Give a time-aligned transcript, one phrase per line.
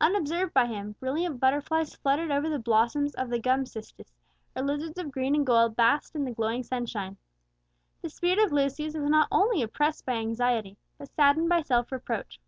[0.00, 4.10] Unobserved by him, brilliant butterflies fluttered over the blossoms of the gum cistus,
[4.56, 7.16] or lizards of green and gold basked in the glowing sunshine.
[8.02, 12.40] The spirit of Lucius was not only oppressed by anxiety, but saddened by self reproach.